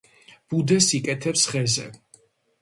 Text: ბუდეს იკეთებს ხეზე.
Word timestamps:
ბუდეს 0.53 0.87
იკეთებს 0.99 1.45
ხეზე. 1.53 1.87